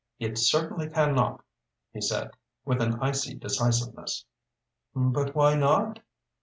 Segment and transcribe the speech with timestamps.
[0.17, 1.43] "It certainly can not,"
[1.93, 2.31] he said,
[2.65, 4.25] with an icy decisiveness.
[4.95, 5.99] "But why not?"